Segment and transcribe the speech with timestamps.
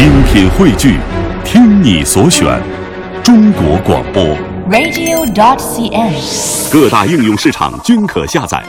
[0.00, 0.96] 精品汇聚，
[1.44, 2.58] 听你所选，
[3.22, 4.24] 中国广播。
[4.70, 6.72] radio.dot.cn，。
[6.72, 8.64] 各大应用市场均可下载。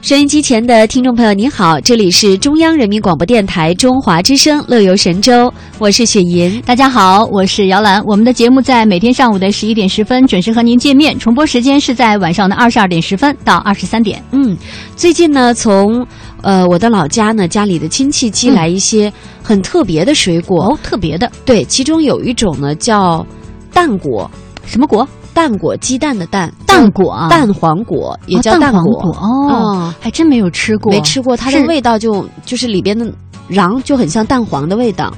[0.00, 6.60] 收音机前的听众朋友，您好，这里是中央人民广播电台中华之声乐游神州，我是雪莹。
[6.62, 8.02] 大家好，我是姚兰。
[8.04, 14.20] 我们的节目在每天上午的十一点十分准时和您见面，重播时间是在晚上的二十二点十分到二十三点。
[14.32, 14.56] 嗯，
[14.96, 16.04] 最近呢，从
[16.42, 23.24] 呃我的老家呢，家里的亲戚寄来一些很特别的水果，哦，特别的对，其中有一种呢叫
[23.72, 24.30] 蛋果，
[24.66, 25.06] 什么果？
[25.34, 29.10] 蛋果，鸡蛋的蛋，蛋果啊蛋黄果也叫哦蛋黄果。
[29.12, 33.10] 哦嗯，还真没有吃过，没吃过，它的味道就就是里边的
[33.48, 35.10] 瓤就很像蛋黄的味道，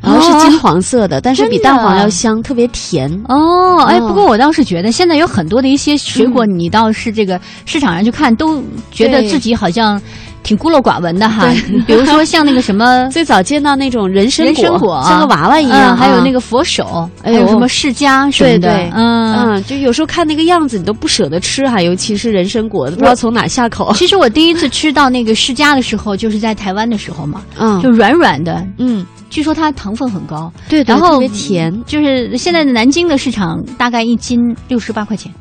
[0.00, 3.10] 然后是金黄色的，但是比蛋黄要香，特别甜。
[3.28, 8.62] 哦，哎，嗯不过我倒是觉得现在有很多的一些水果，你倒是这个市场上去看，都
[8.92, 10.00] 觉得自己好像
[10.46, 11.52] 挺孤陋寡闻的哈。
[11.86, 16.40] 比如说像那个什么 最早见到那种人参人参果啊像个娃娃一样，嗯，还有那个。
[16.46, 19.34] 佛手，还有什么释迦什么的，对对，嗯。
[19.34, 23.92] 嗯，就有时候看那个样子，你都不舍得吃哈，尤其是人参果，不知道从哪下口。
[23.98, 34.38] 其实我第一次吃到那个释迦的时候，就是在台湾的时候嘛，嗯，就软软的，嗯，据说它糖分很高，对对，然后特别甜，就是现在的南京的市场大概一斤
[34.68, 35.32] 六十八块钱，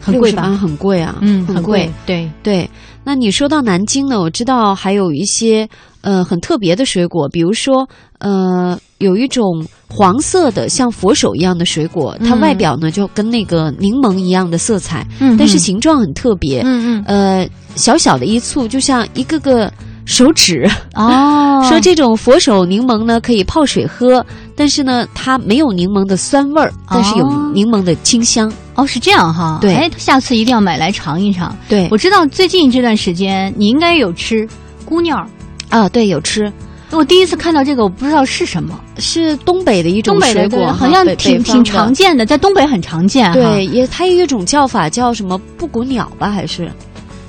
[0.00, 0.42] 很贵吧？
[0.60, 1.90] 很贵啊，嗯，很很贵。
[2.04, 2.70] 对，对，
[3.06, 5.68] 那你说到南京呢，我知道还有一些
[6.00, 17.04] 呃很特别的水果，比如说呃有一种黄色的像佛手一样的水果，它嗯外表呢就跟那个柠檬一样的色彩，嗯但是形状很特别，嗯嗯。
[17.06, 19.72] 呃小小的一簇，就像一个个
[20.04, 20.68] 手指。
[20.96, 24.24] 哦，说这种佛手柠檬呢可以泡水喝，
[24.56, 28.50] 但是呢它没有柠檬的酸味儿，但是有哦柠檬的清香。
[28.74, 29.74] 哦是这样哈，对。
[29.74, 31.56] 哎，下次一定要买来尝一尝。
[31.68, 31.86] 对。
[31.90, 34.46] 我知道最近这段时间你应该有吃
[34.84, 35.26] 姑娘儿，
[35.70, 36.52] 啊，对，有吃。
[36.92, 43.32] 我第一次看到这个，我不知道是什么，是东北的一种东北的水果好像挺挺常见的，在东北很常见。
[43.32, 46.70] 对，也它有一种叫法叫什么布谷鸟吧，还是？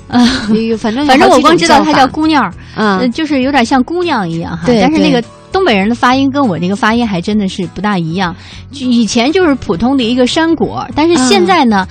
[0.06, 0.26] 啊，
[0.70, 2.42] 有反正反正我光知道它叫姑娘
[2.76, 4.64] 儿，就是有点像姑娘一样哈。
[4.64, 5.22] 对对但是那个
[5.52, 8.34] 东北人的发音跟我这个发音还真的是不大一样。
[8.72, 11.86] 以前就是普通的一个山果，但是现在呢，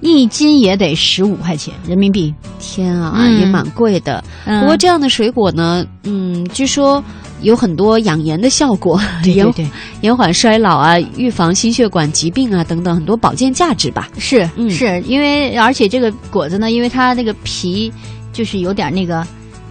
[0.00, 2.32] 一斤也得十五块钱人民币。
[2.58, 4.22] 天啊，嗯也蛮贵的。
[4.44, 7.02] 嗯不过这样的水果呢，嗯，据说
[7.42, 9.70] 有很多养颜的效果， 对延对对，
[10.02, 14.08] 延缓衰老啊，预防心血管疾病啊等等很多保健价值吧。
[14.18, 17.92] 是、嗯是因为而且这个果子呢，因为它那个皮
[18.32, 19.26] 就是有点那个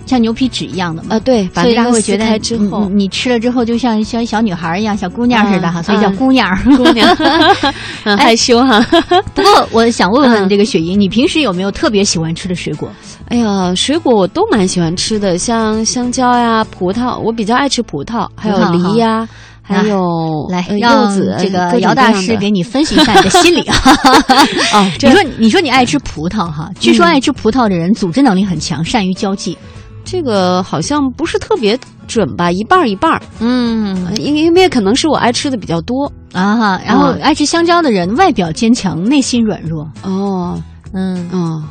[0.09, 1.16] 像牛皮纸一样的嘛。
[1.16, 1.62] 啊，对，把
[1.92, 6.58] 会觉得开之后，你你吃了之后就像像小女孩一样，小姑娘似的哈，嗯所以叫嗯 姑娘。
[6.75, 7.16] 姑娘
[8.03, 8.80] 很害羞哈。
[9.36, 12.90] 不过我想问问嗯这个雪莹，你平时有没有特别喜欢吃的水果？
[13.30, 19.28] 哎呀，水果我都蛮喜欢吃的，像香蕉呀、葡萄，我比较爱吃葡萄，还有梨呀，
[19.62, 23.76] 还有来，柚子，这个姚大师给你分析一下你的心理啊。
[24.74, 26.72] 哦，你说，你说你爱吃葡萄哈？
[26.80, 29.56] 据说爱吃葡萄的人组织能力很强，善于交际。
[30.09, 31.78] 这个好像不是特别
[32.08, 34.06] 准吧，一半儿一半儿，嗯。
[34.08, 36.12] 呃因因为可能是我爱吃的比较多。
[36.34, 37.22] 啊哈，然后嗯。
[37.22, 39.88] 爱吃香蕉的人外表坚强，内心软弱。
[40.03, 40.62] 哦。
[40.94, 41.62] 嗯，哦，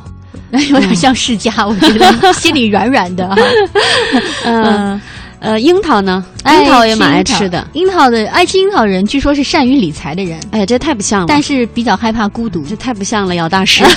[0.49, 3.35] 那 有点像世家，我觉得心里软软的哈。
[4.45, 4.99] 嗯
[5.39, 6.23] 呃，樱桃呢？
[6.43, 7.65] 哎樱桃也蛮爱吃的。
[7.73, 12.63] 樱桃的爱吃樱桃的人，据说是善于理财的人，哎，这太不像了，但是比较害怕孤独。
[12.63, 13.83] 这太不像了，姚大师。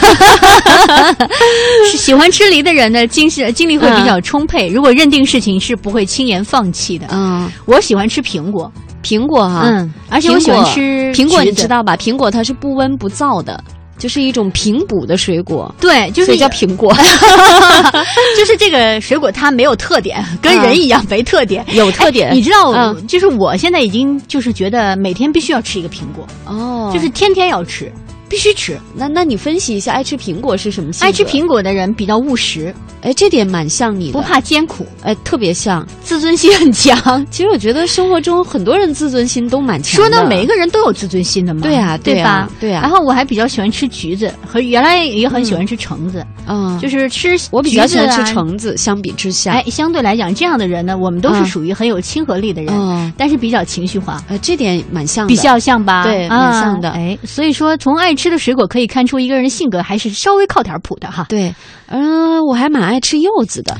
[1.91, 4.69] 是喜欢吃梨的人呢，精神精力会比较充沛。
[4.69, 7.07] 如果认定事情是不会轻言放弃的。
[7.11, 8.71] 嗯，我喜欢吃苹果，
[9.03, 11.67] 苹果哈，嗯，而且我喜欢吃苹果，你知？
[11.67, 11.97] 道吧？
[11.97, 13.63] 苹果它是不温不燥的，
[13.99, 16.93] 就是一种平补的水果，对，就是叫苹果。
[18.37, 21.65] 就是这个水果它没有特点，跟人一样没特点。
[21.75, 23.07] 有特点，哎你知道，嗯。
[23.07, 27.93] 就是我现在已经就是觉得每天必须要吃一个苹果，哦，就是天天要吃，
[28.33, 28.81] 必须吃。
[28.95, 31.07] 那那你分析一下，爱吃苹果是什么性格？
[31.07, 35.87] 爱吃苹果的人比较务实，哎，这点蛮像你的，不怕艰苦，哎，特别像。
[36.03, 36.97] 自尊心很强。
[37.31, 40.09] 其实我觉得生活中很多人自尊心都蛮强的。
[40.09, 41.61] 说呢，每个人都有自尊心的嘛。
[41.61, 42.81] 对啊对吧对啊？
[42.81, 54.23] 然后我还比较喜欢吃橘子，和原来也很喜欢吃橙子，嗯，就是吃我比较喜欢吃橙子，相比之下，哎，相对来讲，这样的人呢，我们都是嗯属于很有亲和力的人，嗯，但是比较情绪化。
[54.29, 61.27] 呃，这点蛮像的，比较像吧，对啊蛮像的哎，所以说从爱吃的水果可以看出一个人性格还是稍微靠点谱的哈。
[61.29, 61.55] 对。
[61.87, 63.77] 嗯、我还蛮爱吃柚子的，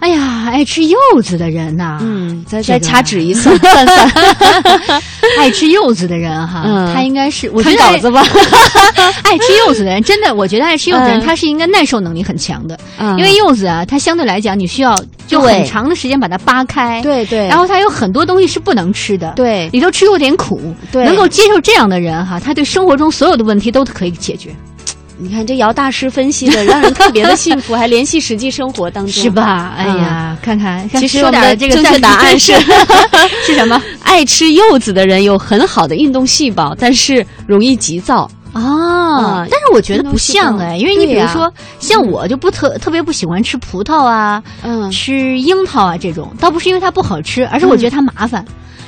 [0.00, 5.02] 哎呀，爱吃柚子的人呐、嗯，再再掐指一算， 算算，
[5.38, 6.92] 爱吃柚子的人哈，嗯。
[6.94, 8.22] 他应该是我觉看得爱稿子吧，
[9.24, 11.26] 爱吃柚子的人，真的，我觉得爱吃柚子的人，嗯。
[11.26, 13.16] 他是应该耐受能力很强的，嗯。
[13.18, 14.94] 因为柚子啊，它相对来讲，你需要
[15.26, 17.00] 就很长的时间把它扒开。
[17.02, 20.60] 对对，然后它有很多东西是不能吃的，对，里头吃有点苦。
[20.90, 24.50] 对，能够接受这样的人哈，他对生活中所有的问题都可以解决。
[25.20, 29.74] 你看这姚大师分析的，让人特别的幸福，还联系实际生活当中， 是吧？
[29.76, 32.54] 哎呀，看看，其实说点这个正确答案 是
[33.46, 33.80] 是什么？
[34.02, 38.28] 爱吃柚子的人有很好的运动细胞，但是容易急躁。
[38.52, 48.44] 哦，但是我觉得不像哎，因为你比如说像我就不特特别不喜欢吃葡萄啊，嗯，吃樱桃啊这种，倒不是因为它不好吃，而是我觉得它麻烦，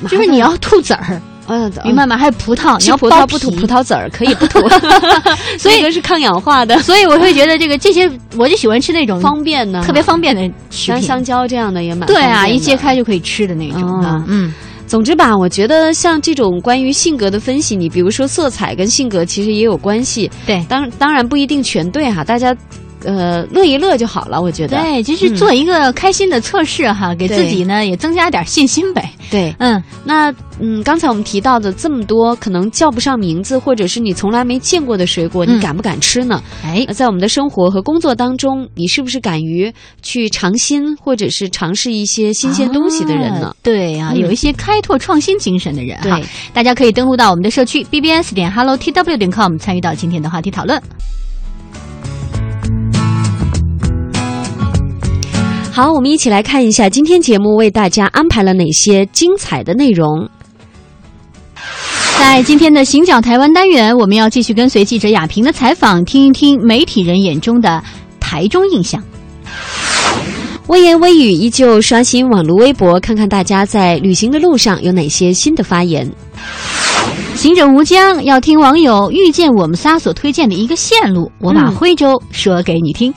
[0.09, 1.21] 就是你要吐籽儿。
[1.47, 2.17] 嗯，明白吗？
[2.17, 4.59] 还有葡萄，你要葡萄不吐葡萄籽儿，可以不吐
[5.59, 6.77] 所以是抗氧化的。
[6.81, 14.23] 所以我会觉得这个这些，我就喜欢吃那种方便的、特别方便的食品，香蕉这样的也蛮对啊，一揭开就可以吃的那种啊。
[14.27, 14.53] 嗯，
[14.87, 20.29] 总之吧，我觉得像这种关于性格的分析，你比如说色彩跟性格其实也有关系。
[20.45, 22.55] 对，当当然不一定全对哈，大家。
[23.03, 24.77] 呃，乐一乐就好了，我觉得。
[24.81, 29.09] 对，就是做一个开心的测试哈，给自己呢也增加点信心呗。
[29.29, 36.41] 对，嗯，那嗯，刚才我们提到的这么多可能叫不上名字，或者是你从来没见过的水果，你敢不敢吃呢？
[36.63, 43.55] 哎，在我们的生活和工作当中，你是不是敢于去尝新，或者是尝试一些新鲜东西的人呢？
[43.63, 46.21] 对啊，有一些开拓创新精神的人哈，
[46.53, 50.81] 大家可以登录到我们的社区 bbs 点 hello tw 点 com 参与到今天的话题讨论。
[55.75, 60.29] 好，我们一起来看一下今天节目为大家安排了哪些精彩的内容。
[62.19, 67.83] 在今天的“行脚台湾”单元，我们要继续跟随记者亚平的采访，听一听媒体人眼中的
[68.19, 69.03] 台中印象。
[70.67, 76.07] 微言微语依旧刷新网络微博，看看大家在旅行的路上有哪些新的发言。
[77.33, 83.11] 行者无疆要听网友遇见我们仨所推荐的一个线路，我把徽州说给你听。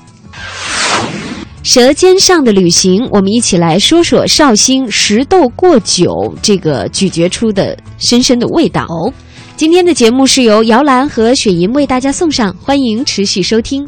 [1.66, 9.12] 舌尖上的旅行，我们一起来说说绍兴石豆过酒这个咀嚼出的深深的味道哦。
[9.56, 13.84] 今天的节目是由姚兰和雪莹为大家送上，欢迎持续收听。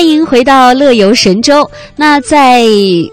[0.00, 1.70] 欢迎回到乐游神州。
[1.94, 2.64] 那在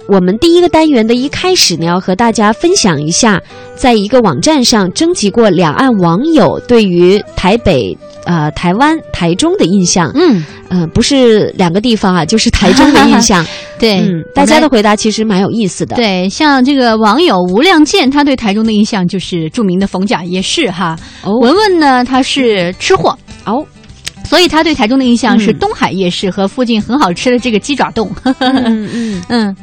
[0.07, 3.41] 我们第一个单元的一开始呢，要和大家分享一下，
[3.75, 10.09] 在一个网站上征集过两岸网友对于台北、呃台湾、台中的印象。
[10.15, 13.45] 嗯嗯，不是两个地方啊，就是台中的印象。
[13.77, 14.01] 对，
[14.33, 15.93] 大家的回答其实蛮有意思的。
[15.97, 20.97] 对，像这个网友吴亮健，他对台中的印象就是著名的逢甲夜市哈。
[21.25, 23.13] 哦文文呢，他是吃货
[23.43, 23.65] 哦。
[24.27, 28.11] 所以他对台中的印象是东海夜市和附近很好吃的这个鸡爪冻。
[28.39, 29.55] 嗯嗯 嗯，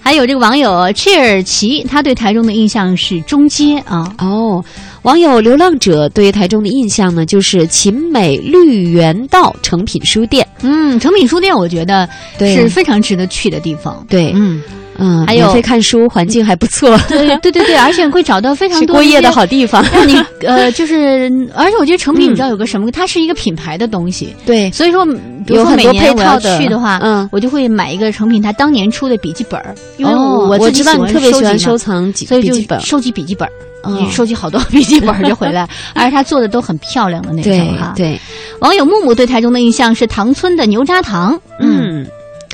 [0.00, 4.12] 还有这个网友切尔奇，他对台中的印象是中街啊。
[4.18, 4.64] 哦，
[5.02, 10.46] 网友流浪者对台中的印象呢，就是秦美绿园道诚品书店。
[10.62, 12.08] 嗯，诚品书店我觉得
[12.38, 14.04] 是非常值得去的地方。
[14.08, 14.62] 对，嗯。
[14.98, 16.98] 嗯，还有免费看书，环境还不错。
[17.08, 19.84] 对对对对，而且会找到非常多过夜的好地方。
[19.92, 22.90] 让你呃，就是， 而且我觉得成品，你知道有个什么？
[22.90, 24.34] 它是一个品牌的东西。
[24.44, 25.06] 对，所以说，
[25.46, 33.48] 比如说每年我要去的话，嗯，我就会买一个成品它当年出的笔记本儿，因为我我知道你特别喜欢收藏所以就收集笔记本，
[33.84, 37.92] 嗯收集好多 笔记本就回来，而且他做的都很漂亮的那种哈。
[37.96, 38.18] 对，
[38.60, 42.04] 网友木木对台中的印象是唐村的牛轧糖，嗯，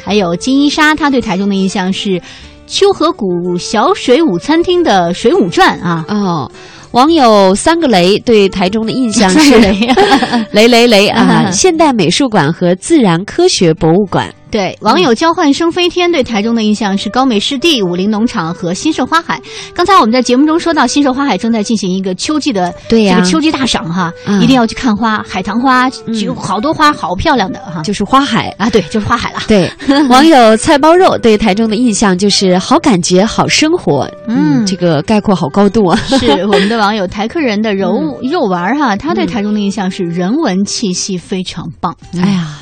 [0.05, 2.21] 还有金一沙，他对台中的印象是。
[2.67, 6.51] 秋河谷小水舞餐厅的水舞传啊哦，
[6.93, 9.59] 网友三个雷对台中的印象 是
[10.51, 14.35] 雷 雷雷啊， 现代美术馆和自然科学博物馆。
[14.51, 19.41] 对网友交换生飞天对台中的印象是高美湿地、武林农场和新社花海。
[19.75, 25.89] 刚才我们在节目中说到，新社花海正在进行一个秋季的这个秋季大赏哈，一定要去看花，海棠花
[26.23, 29.41] 有好多花，好漂亮的哈，就是花海啊，对，就是花海了。
[29.49, 29.69] 对，
[30.09, 35.97] 网友菜包肉对台中的印象就是好感觉、好生活，嗯，这个概括好高度啊。
[36.07, 37.91] 是我们的网友台客人的柔
[38.31, 41.93] 肉丸哈，他对台中的印象是人文气息非常棒。
[42.23, 42.61] 哎呀。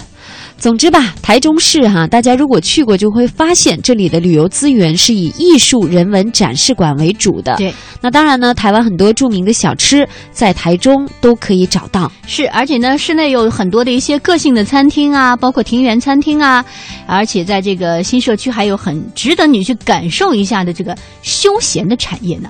[0.62, 7.56] 总之吧，台中市哈，大家如果去过，就会发现这里的旅游资源是以艺术人文展示馆为主的。
[7.56, 12.12] 对，那当然呢，台湾很多著名的小吃在台中都可以找到。
[12.28, 16.64] 是，而且呢，室内有很多的一些个性的餐厅啊，包括庭园餐厅啊，
[17.08, 22.48] 而且在这个新社区还有很值得你去感受一下的这个休闲的产业呢。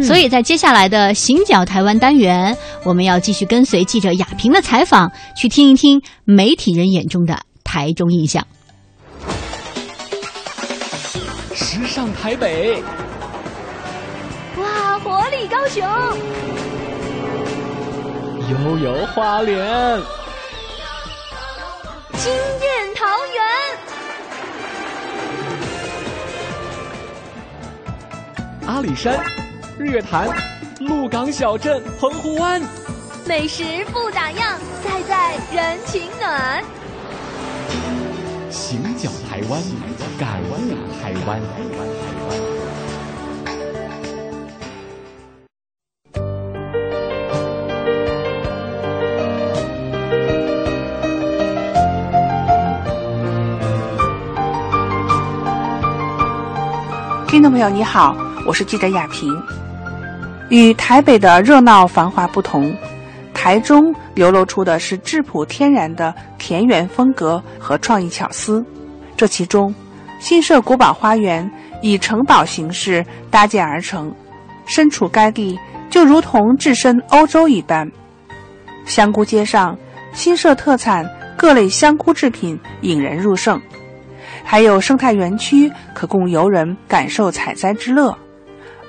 [0.00, 8.46] 所以在接下来的行脚台湾单元，我们要继续跟随记者亚萍的采访，去听一听媒体人眼中的台中印象。
[11.54, 12.80] 时尚台北，
[14.56, 15.84] 哇，活力高雄！
[18.50, 19.56] 悠游花莲，
[22.18, 23.42] 惊艳桃园，
[28.66, 29.18] 阿里山、
[29.78, 30.28] 日月潭、
[30.80, 32.60] 鹿港小镇、澎湖湾，
[33.26, 36.62] 美食不打烊，赛在人情暖。
[38.50, 39.62] 行脚台湾，
[40.18, 41.40] 感悟台湾。
[57.26, 58.14] 听众朋友，你好，
[58.46, 59.32] 我是记者亚萍。
[60.52, 62.76] 与台北的热闹繁华不同，
[63.32, 68.62] 台中流露出的是质朴天然的田园风格和创意巧思。
[69.16, 69.74] 这其中，
[70.18, 74.14] 新社古堡花园以城堡形式搭建而成，
[74.66, 77.90] 身处该地就如同置身欧洲一般。
[78.84, 79.74] 香菇街上，
[80.12, 83.58] 新社特产各类香菇制品引人入胜。
[84.44, 88.14] 还有生态园区可供游人感受采摘之乐，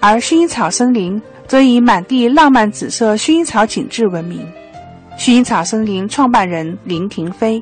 [0.01, 4.45] 而薰衣草森林则以满地浪漫紫色薰衣草景致闻名。
[5.17, 7.61] 薰衣草森林创办人林婷飞，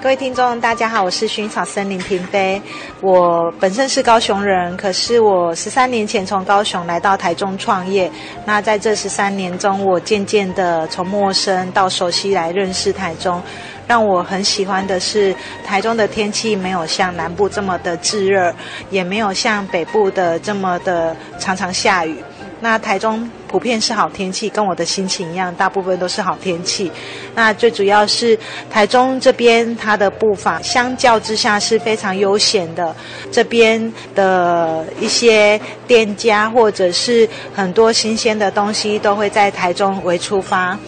[0.00, 2.60] 各位听众，大家好，我是薰衣草森林婷飞。
[3.02, 8.10] 我本身是高雄人，可是我十三年前从高雄来到台中创业。
[8.46, 13.40] 那在这十三年中，我渐渐的从陌生到熟悉来认识台中。
[13.86, 15.34] 让我很喜欢的是，
[15.66, 18.54] 台中的天气没有像南部这么的炙热，
[18.90, 22.16] 也没有像北部的这么的常常下雨。
[22.62, 26.90] 那台中普遍是好天气，跟我的心情一样，大部分都是好天气。
[27.34, 28.38] 那最主要是
[28.70, 32.94] 台中这边它的步伐相较之下是非常悠闲的，
[33.32, 40.78] 这边的一些店家或者是很多新鲜的东西都会在台中为出发。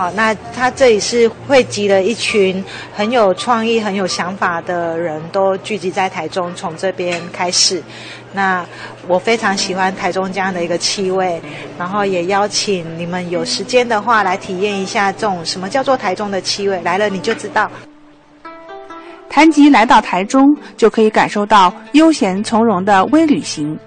[0.00, 2.64] 好，那他这里是汇集了一群
[2.96, 7.82] 很有创意、很有想法的人，都聚集在台中，从这边开始。
[8.32, 8.64] 那
[9.06, 11.38] 我非常喜欢台中这样的一个气味，
[11.78, 16.80] 然后也邀请你们有时间的话来体验一下这种什么叫做台中的气味。
[16.82, 17.70] 来了你就知道。
[19.28, 23.78] 谈及来到台中，就可以感受到悠闲从容的微旅行，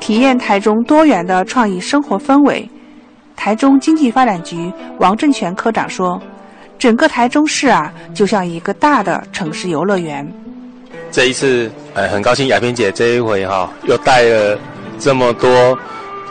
[0.00, 2.68] 体验台中多元的创意生活氛围。
[3.36, 6.20] 台中经济发展局王正全科长说
[6.78, 10.26] ：“整个台中市啊，就像一个大的城市游乐园。
[11.10, 14.58] 这一次，呃，很高兴亚萍姐这一回哈，又带了
[14.98, 15.76] 这么多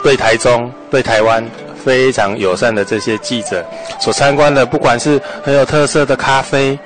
[0.03, 1.43] 对台中、对台湾
[1.83, 3.65] 非常友善的这些记者
[3.99, 6.77] 所参观的，不管是很有特色的咖啡，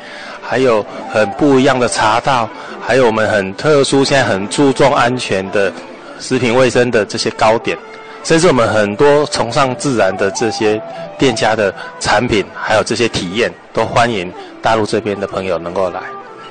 [0.41, 2.49] 还有很不一样的茶道，
[2.81, 5.71] 还有我们很特殊、现在很注重安全的
[6.19, 7.77] 食品卫生的这些糕点。”
[8.25, 10.81] 甚至我们很多崇尚自然的这些
[11.15, 16.01] 店家的产品，还有这些体验，都欢迎大陆这边的朋友能够来。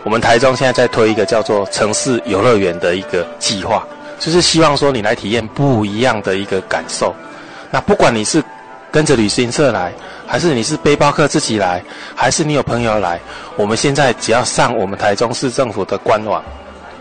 [0.05, 3.85] 我们台中现在在推一个叫做城市游乐园的一个计划，
[4.21, 7.13] 就是希望说你来体验不一样的一个感受。
[7.73, 8.41] 那不管你是
[8.93, 9.93] 跟着旅行社来，
[10.29, 11.83] 还是你是背包客自己来，
[12.15, 13.19] 还是你有朋友来，
[13.57, 16.41] 我们现在只要上我们台中市政府的官网，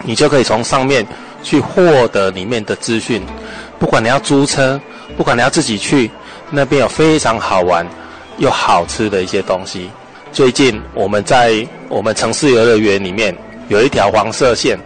[0.01, 1.05] 你就可以从上面
[1.43, 3.21] 去获得里面的资讯。
[3.83, 4.79] 不管你要租车，
[5.17, 6.09] 不管你要自己去，
[6.49, 7.85] 那边有非常好玩
[8.37, 9.89] 又好吃的一些东西。
[10.31, 13.35] 最近我们在我们城市游乐园里面
[13.67, 14.79] 有一条黄色线，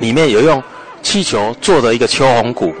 [0.00, 0.62] 里面有用
[1.02, 2.72] 气球做的一个秋红谷，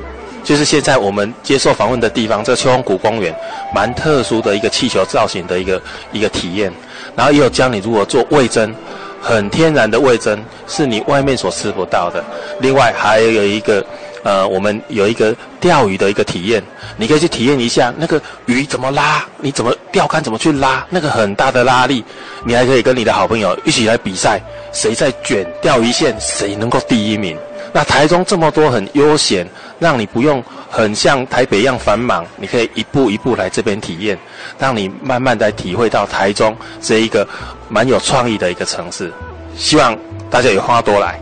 [0.42, 3.34] 就是现在我们接受访问的地方，这秋红谷公园
[3.74, 5.82] 蛮特殊的一个气球造型的一个
[6.12, 6.72] 一个体验。
[7.14, 8.74] 然后也有教你如何做味增，
[9.20, 12.24] 很天然的味增，是你外面所吃不到的。
[12.58, 13.84] 另外还有一个。
[14.22, 16.62] 呃，我们有一个钓鱼的一个体验，
[16.96, 22.04] 你可以去体验一下那个鱼怎么拉，你怎么钓竿怎么去拉，那个很大的拉力，
[22.44, 24.40] 你还可以跟你的好朋友一起来比赛，
[24.72, 27.36] 谁在卷钓鱼线，谁能够第一名。
[27.72, 29.46] 那台中这么多很悠闲，
[29.78, 34.18] 让你不用很像台北一样繁忙，你可以一步一步来这边体验，
[34.58, 37.28] 让你慢慢的体会到台中这一个
[37.68, 39.12] 蛮有创意的一个城市。
[39.54, 39.96] 希望
[40.30, 41.20] 大家有空多来。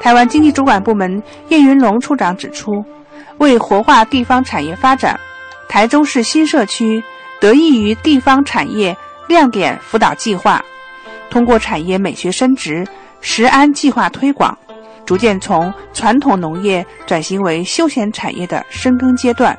[0.00, 2.84] 台湾经济主管部门叶云龙处长指出，
[3.38, 5.18] 为活化地方产业发展，
[5.68, 7.02] 台中市新社区
[7.40, 10.64] 得益于地方产业亮点辅导计划，
[11.28, 12.86] 通过产业美学升值、
[13.20, 14.56] 食安计划推广，
[15.04, 19.56] 逐渐从传统农业转型为休闲产业的深耕阶段。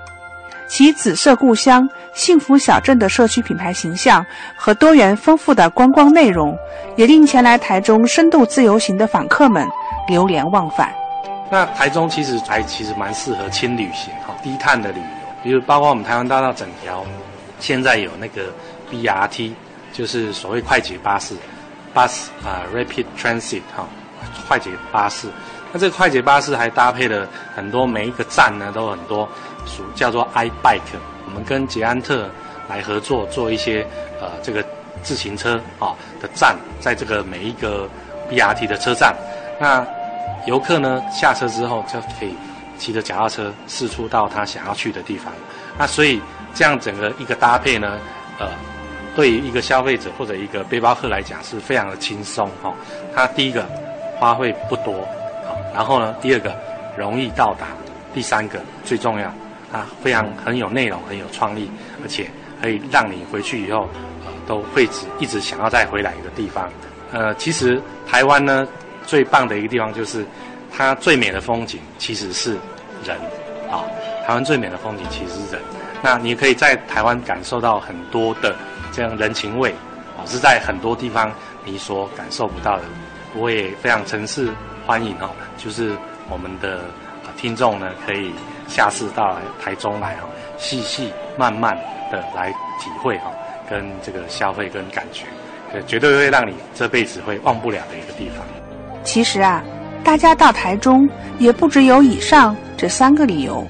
[0.67, 4.23] 其紫色故乡、幸福小镇的社区品牌形象
[4.55, 6.55] 和多元丰富的观光内容，
[6.95, 9.67] 也令前来台中深度自由行的访客们
[10.09, 10.91] 流连忘返。
[11.51, 15.05] 那台中其实还其实蛮适合轻旅行、哈低碳的旅游，
[15.43, 17.05] 比如包括我们台湾大道整条，
[17.59, 18.51] 现在有那个
[18.91, 19.53] BRT，
[19.93, 21.35] 就是所谓快捷巴士
[21.93, 23.87] ，bus 啊 Rapid Transit 哈，
[24.47, 25.27] 快捷巴士。
[25.71, 29.29] 那这个快捷巴士还搭配了很多，每一个站呢都很多
[29.67, 30.81] 属叫做 iBike。
[31.25, 32.27] 我们跟捷安特
[32.67, 33.85] 来合作做一些
[34.19, 34.65] 呃这个
[35.03, 37.87] 自行车啊的站，在这个每一个
[38.31, 39.15] BRT 的车站，
[39.59, 39.85] 那
[40.49, 42.33] 游客呢下车之后就可以
[42.75, 45.31] 骑着脚踏车四处到他想要去的地方。
[45.77, 46.19] 那所以
[46.55, 47.99] 这样整个一个搭配呢，
[48.39, 48.49] 呃，
[49.15, 52.73] 对于一个消费者或者一个背包客来讲是非常的轻松哈。
[53.13, 53.63] 它第一个
[54.17, 55.07] 花费不多。
[55.45, 56.55] 好然后呢，第二个
[56.97, 57.67] 容易到达，
[58.11, 59.31] 第三个最重要，
[59.71, 61.69] 它非常很有内容，很有创意，
[62.01, 62.27] 而且
[62.59, 63.87] 可以让你回去以后，
[64.25, 66.67] 呃，都会只一直想要再回来一个地方。
[67.11, 68.67] 呃，其实台湾呢
[69.09, 70.23] 最棒的一个地方就是
[70.71, 72.51] 它最美的风景其实是
[73.03, 73.17] 人
[73.71, 73.81] 啊，
[74.23, 75.61] 台湾最美的风景其实是人。
[76.03, 78.55] 那你可以在台湾感受到很多的
[78.91, 79.71] 这样人情味
[80.15, 81.33] 啊，是在很多地方
[81.65, 82.83] 你所感受不到的。
[83.35, 84.47] 我也非常诚挚。
[84.85, 85.95] 欢迎哦，就是
[86.29, 86.81] 我们的
[87.35, 88.31] 听众呢，可以
[88.67, 91.75] 下次到台中来哦，细细慢慢
[92.11, 93.31] 的来体会哈，
[93.67, 95.25] 跟这个消费跟感觉，
[95.87, 98.45] 绝对会让你这辈子会忘不了的一个地方。
[99.11, 99.63] 其实啊，
[100.03, 103.65] 大家到台中也不只有以上这三个理由。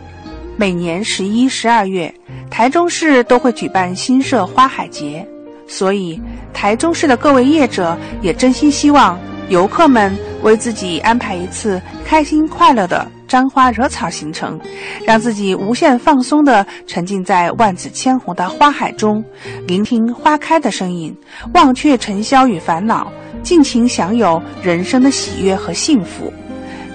[0.58, 2.14] 每年十一、十二月，
[2.52, 5.26] 台中市都会举办新社花海节，
[5.66, 6.22] 所以
[6.54, 9.18] 台中市的各位业者也真心希望。
[9.48, 14.60] 游客们为自己安排一次开心快乐的沾花惹草行程，
[15.06, 19.24] 让自己无限放松地沉浸在万紫千红的花海中，
[19.68, 21.16] 聆听花开的声音，
[21.54, 23.10] 忘却尘嚣与烦恼，
[23.44, 26.34] 尽情享有人生的喜悦和幸福。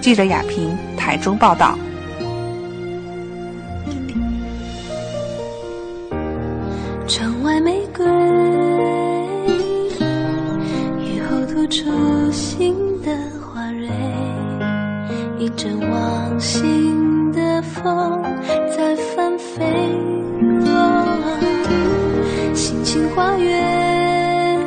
[0.01, 1.79] 记者雅萍台中报道。
[7.07, 8.05] 窗外玫瑰。
[10.99, 11.85] 雨后吐出
[12.31, 13.15] 新的，
[15.45, 18.19] 一阵往心的风
[18.75, 19.63] 在翻飞。
[22.55, 24.59] 心情花园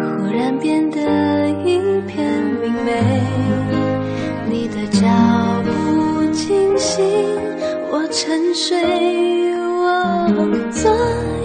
[0.00, 0.98] 忽然变得
[1.66, 3.20] 一片明媚，
[4.48, 5.06] 你的脚
[5.64, 7.04] 步惊醒
[7.90, 8.80] 我沉睡。
[10.70, 10.90] 所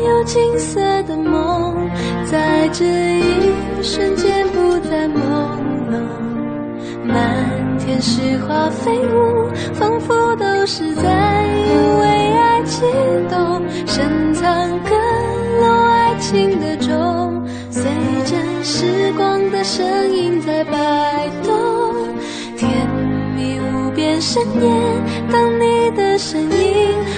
[0.08, 1.76] 有金色的梦，
[2.26, 2.86] 在这
[3.20, 5.20] 一瞬间不再朦
[5.92, 6.39] 胧。
[7.10, 12.82] 满天石花飞舞，仿佛都是在因为爱激
[13.30, 13.62] 动。
[13.86, 14.96] 深藏阁
[15.60, 17.84] 楼爱情的钟，随
[18.26, 22.08] 着时光的声音在摆动。
[22.56, 22.70] 甜
[23.36, 24.70] 蜜无边深夜，
[25.32, 26.50] 当你的身影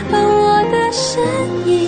[0.10, 1.22] 和我的身
[1.68, 1.81] 影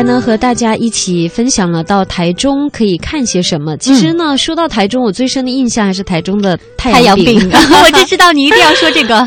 [0.00, 3.76] 才呢，和大家一起分享了到台中可以看些什么。
[3.76, 7.38] 其实呢，说到台中，我最深的印象还是台中的太太阳饼。
[7.38, 7.50] 饼，
[7.84, 9.20] 我就知道你一定要说这个。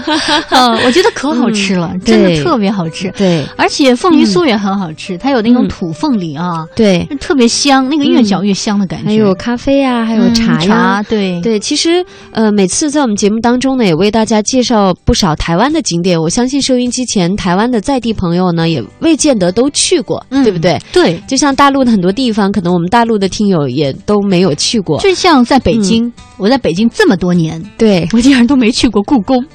[0.49, 3.11] 嗯， 我觉得可好吃了，真的特别好吃。
[3.17, 9.05] 对而且凤梨酥也很好吃，它有那种土凤梨啊，对，特别香，那个越嚼越香的感觉。
[9.05, 10.67] 还有咖啡啊，还有嗯茶呀。
[10.67, 16.19] 茶，对对，其实呃，每次在我们节目当中呢，也为大家介绍不少台湾的景点。
[16.19, 20.62] 我相信收音机前台湾的在地朋友呢，也未见得都去过，嗯对不对？
[20.63, 20.79] 对。
[20.91, 24.97] 对就像大陆的很多地方，可能我们大陆的听友也都没有去过。
[24.99, 29.45] 就像在北京，我在北京这么多年，对，我竟然都没去过故宫，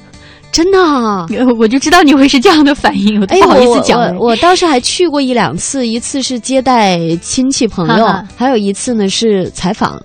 [0.51, 1.25] 真的啊。
[1.57, 4.13] 我就知道你会是这样的反应，我不好意思讲了。
[4.19, 9.99] 我我倒是还去过一两次，一次是接待亲戚朋友，哈哈还有一次呢是采访。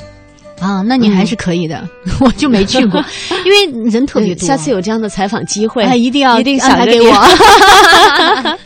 [0.60, 1.86] 啊，那你还是可以的，
[2.20, 3.04] 我就没去过，
[3.44, 4.46] 因为人特别多。
[4.46, 7.22] 嗯下次有这样的采访机会，哎，一定要一定安排给想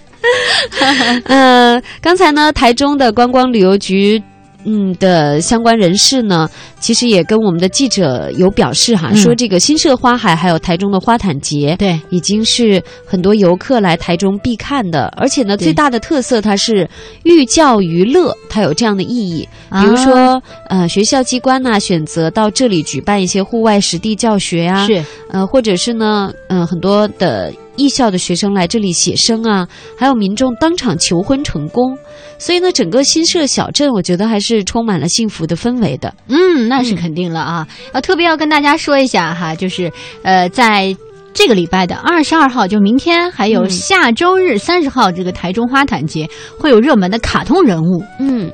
[0.71, 1.35] 着你我。
[1.35, 4.23] 呃，刚才呢，台中的观光旅游局。
[4.65, 16.87] 嗯的相关人士呢，其实也跟我们的记者有表示哈，嗯说这个新社花海还有台中的花坛节，对，已经是很多游客来台中必看的，而且呢，最大的特色它是
[17.23, 19.49] 寓教于乐，它有这样的意义。
[19.81, 31.97] 比如啊说，呃，学校机关呢、选择到这里举办一些户外实地教学啊，是，呃，或者是呢，嗯、很多的艺校的学生来这里写生啊，还有民众当场求婚成功，
[32.39, 36.13] 所以呢，整个新社小镇，我觉得还是充满了幸福的氛围的。
[36.29, 37.67] 嗯，那是肯定了啊！
[37.95, 39.91] 要特别要跟大家说一下哈，就是
[40.23, 40.95] 呃，在
[41.33, 48.51] 这个礼拜的二十二号，就明天，还有嗯下周日三十号，这个台中花坛节会有热门的卡通人物嗯，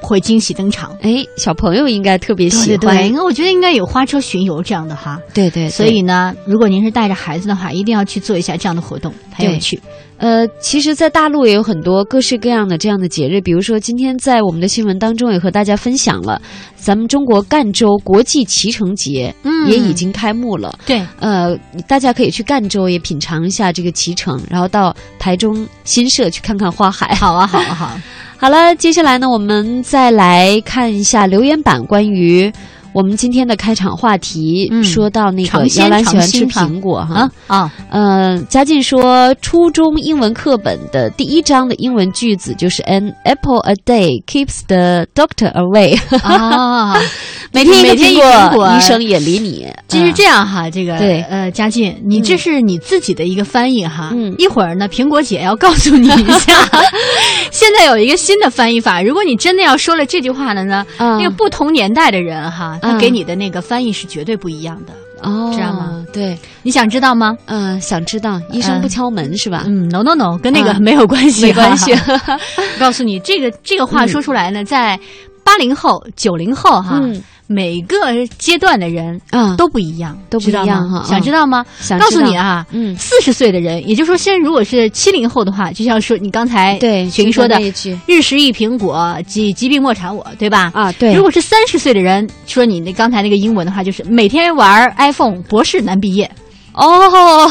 [0.00, 0.96] 会惊喜登场。
[1.02, 5.20] 哎，小朋友应该特别喜对对欢，对，那我觉得应该有花车巡游这样的哈。
[5.34, 9.80] 对对对所以呢，如果您是带着孩子的话，一定要去做一下这样的活动，很有对趣。
[10.18, 16.38] 呃，其实，在大陆也有很多各式各样的这样的节日，比如说今天在我们的新闻当中也和大家分享了，
[16.76, 20.78] 咱们中国赣州国际骑乘节，嗯也已经开幕了。
[20.84, 21.56] 对，呃，
[21.88, 27.14] 大家可以去赣州也品尝一下这个骑乘，然后到台中新社去看看花海。
[27.14, 28.00] 好啊，好啊，好。
[28.40, 32.50] 好了，接下来呢，我们再来看一下留言板关于
[32.92, 37.30] 我们今天的开场话题，嗯说到那个尝鲜姚兰喜欢吃苹果哈。
[37.46, 46.98] 啊啊，呃，嘉靖说，初中英文课本的第一章的英文句子就是 “An apple a day keeps the doctor away”，啊，
[47.52, 48.72] 每天一个每天一苹果。
[48.74, 49.68] 医生也理你。
[49.86, 51.20] 其实嗯这样哈，这个对。
[51.30, 54.10] 呃，嘉靖，你这是你自己的一个翻译哈。
[54.12, 54.34] 嗯。
[54.38, 56.52] 一会儿呢，苹果姐要告诉你一下，
[57.60, 59.02] 现在有一个新的翻译法。
[59.02, 64.94] 如果你真的要说了这句话了呢，嗯那个不同年代的人哈，他嗯给你的那个翻译是绝对不一样的。
[65.22, 66.02] 哦，知道吗？
[66.10, 67.36] 对，你想知道吗？
[67.44, 69.64] 嗯、想知道医生不敲门、是吧？
[69.66, 74.98] 嗯，no no no，跟那个嗯没有关系，没关系我告诉你，这个这个话说出来呢，在
[75.44, 77.22] 八零后、九零后哈，嗯。
[77.52, 77.96] 每个
[78.38, 81.22] 阶段的人啊，都不一样，都不一样哈想嗯。
[81.22, 81.64] 知道吗？
[81.64, 82.10] 告想知道。
[82.12, 90.70] 诉你啊，嗯，四十岁的人，也就是说，现在如果是七零后的话，就像说你刚才对，雪莹说的那一句“日食一苹果，疾疾病莫缠我”，对吧？
[90.72, 96.30] 啊，对，如果是三十岁的人，说你那刚才那个英文的话，就是每天玩 iPhone，博士难毕业。
[96.72, 97.50] 哦，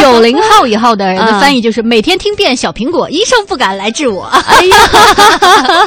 [0.00, 4.24] 九零后以后的人的嗯翻译就是每天听遍小苹果，医生不敢来治我。
[4.24, 4.76] 哎呀，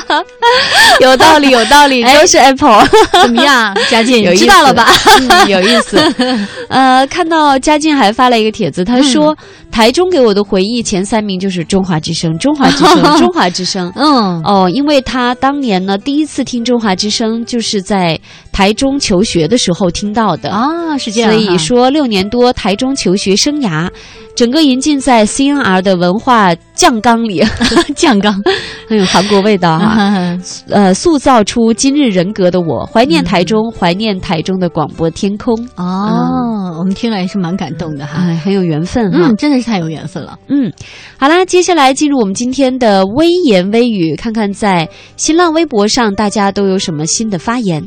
[1.01, 2.88] 有道理，有道理，哎都是 Apple。
[3.12, 4.21] 怎么样，佳静？
[4.21, 4.88] 有意思知道了吧？
[5.19, 5.99] 嗯，有意思。
[6.69, 9.36] 呃，看到佳静还发了一个帖子，他说、
[9.71, 13.91] 台中给我的回忆前三名就是中华之声，中华之声，中华之声。
[13.95, 18.19] 嗯，哦，因为他当年呢第一次听中华之声，就是在
[18.51, 20.49] 台中求学的时候听到的。
[20.49, 21.31] 啊，是这样。
[21.31, 23.89] 所以说六年多台中求学生涯，
[24.35, 27.43] 整个吟浸在 CNR 的文化酱缸里，
[27.95, 28.41] 酱缸
[28.87, 30.37] 很有韩国味道哈、啊，
[30.69, 38.23] 呃，塑造出今日人格的我，怀念台中，怀念台中的广播天空，哦，我们听了也是蛮感动的哈。
[38.23, 39.19] 哎，很有缘分哈。
[39.21, 40.37] 嗯，真的是太有缘分了。
[40.47, 40.71] 嗯，
[41.17, 47.83] 好啦，接下来进入我们今天的微言微语，看看在新浪微博上大家都有什么新的发言。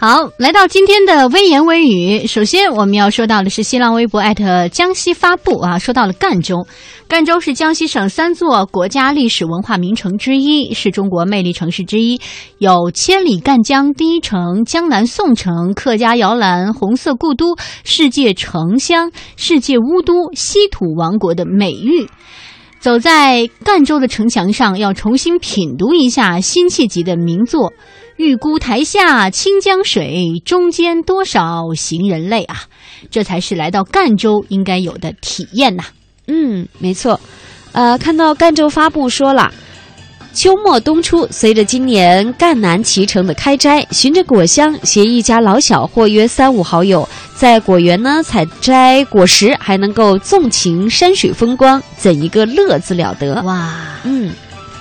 [0.00, 2.24] 好，来到今天的微言微语。
[2.28, 6.68] 首先，我们要说到的是新浪微博艾特江西发布啊，说到了赣州。
[7.08, 12.20] 赣州是江西省三座国家历史文化名城之一，是中国魅力城市之一，
[12.58, 22.06] 有“千里赣江第一城”“江南宋城”“客家摇篮”“红色故都”“世界城乡”“世界巫都”“稀土王国”的美誉。
[22.78, 27.72] 走在赣州的城墙上，要重新品读一下辛弃疾的名作。
[28.18, 32.64] 玉孤台下清江水，中间多少行人泪啊！
[33.12, 35.84] 这才是来到赣州应该有的体验呐。
[36.26, 37.20] 嗯，没错。
[37.70, 39.52] 呃，看到赣州发布说了，
[40.34, 53.40] 秋末冬初，随着今年赣南脐橙的开摘，循着果香，携一家老小或约三五好友，在果园呢采摘果实，还能够纵情山水风光，怎一个乐字了得！
[53.42, 54.32] 哇，嗯。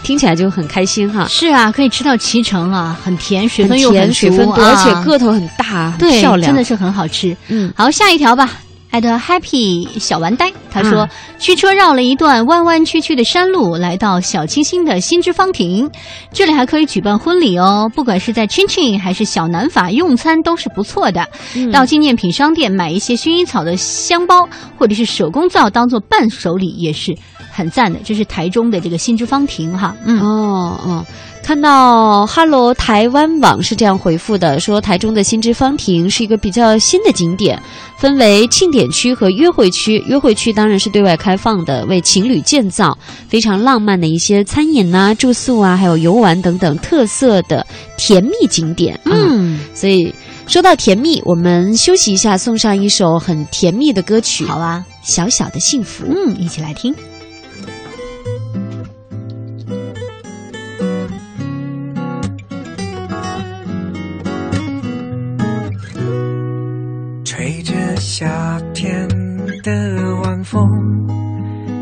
[0.07, 1.27] 听起来就很开心哈！
[1.27, 7.35] 是啊，可以吃到脐橙啊，很甜，水分又很水分多，而且个头很大，对，漂亮，真的是很好吃。
[7.49, 8.49] 嗯，好，下一条吧。
[8.89, 11.07] 艾特 Happy 小玩呆，他说：
[11.39, 15.89] 驱车绕了一段弯弯曲曲的山路，来到小清新的新之芳庭，
[16.31, 17.91] 这里还可以举办婚礼哦。
[17.93, 21.27] 不管是在 Chin Chin 还是小南法用餐都是不错的。
[21.71, 24.47] 到纪念品商店买一些薰衣草的香包，
[24.77, 27.15] 或者是手工皂当做伴手礼也是。
[27.49, 31.05] 很赞的，这是台中的这个新之芳庭哈，嗯哦哦，
[31.47, 37.57] 看到 Hello 台湾网是这样回复的，说台中的新之芳庭是一个比较新的景点，
[37.97, 42.97] 分为庆典区和约会区，约会区当然是对外开放的，为情侣建造，
[43.29, 47.65] 非常浪漫的一些餐饮呐、住宿啊，还有游玩等等特色的
[47.97, 50.13] 甜蜜景点，嗯，所以
[50.47, 56.93] 说到甜蜜，我们休息一下，送上一首很甜蜜的歌曲，好啊，小小的幸福，嗯，一起来听。
[68.19, 69.07] 夏天
[69.61, 70.67] 的晚风，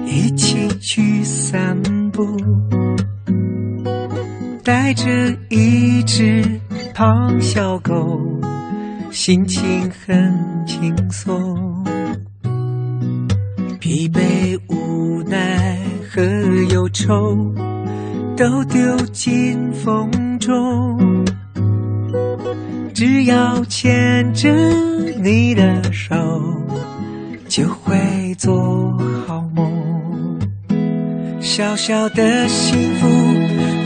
[0.05, 2.25] 一起去散步，
[4.61, 5.05] 带着
[5.47, 6.43] 一只
[6.93, 8.19] 胖小狗，
[9.11, 11.85] 心情很轻松。
[13.79, 15.79] 疲惫、无奈
[16.11, 16.21] 和
[16.73, 17.33] 忧愁，
[18.35, 21.14] 都丢进风中。
[22.95, 24.49] 只要牵着
[25.21, 26.15] 你的手，
[27.49, 27.93] 就会
[28.37, 30.39] 做好梦。
[31.41, 33.05] 小小的幸福，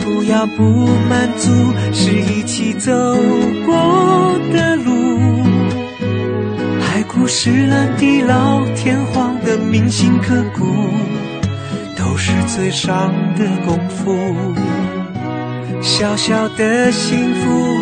[0.03, 0.63] 不要不
[1.09, 1.49] 满足，
[1.91, 2.91] 是一起走
[3.65, 5.17] 过的路。
[6.79, 10.63] 海枯石烂、地老天荒的铭心刻骨，
[11.97, 14.15] 都是最伤的功夫。
[15.81, 17.78] 小小的幸福。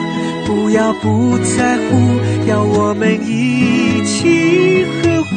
[0.47, 5.35] 不要不在乎，要我们一起呵护。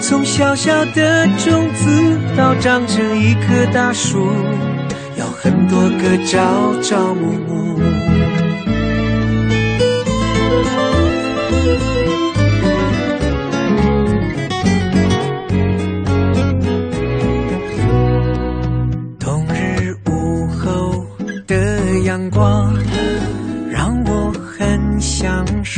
[0.00, 4.28] 从小小的种子到长成一棵大树，
[5.16, 7.69] 要很多个朝朝暮暮。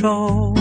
[0.03, 0.52] 手。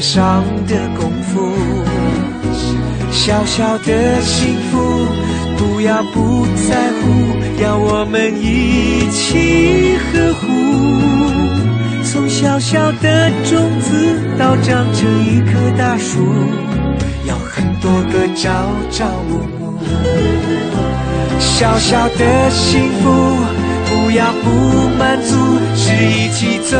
[0.00, 1.52] 上的功夫。
[3.12, 5.06] 小小的幸福，
[5.58, 10.46] 不要不在乎，要我们一起呵护。
[12.02, 16.18] 从小小的种子到长成一棵大树，
[17.26, 18.50] 要很多个朝
[18.90, 19.78] 朝暮暮。
[21.38, 23.36] 小小的幸福，
[23.86, 25.36] 不要不满足，
[25.76, 26.76] 是一起走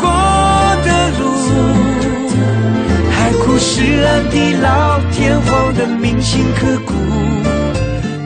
[0.00, 0.05] 过
[3.56, 6.92] 海枯石烂、地老天荒的铭心刻骨，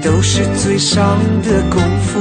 [0.03, 2.19] 都是最伤的功夫。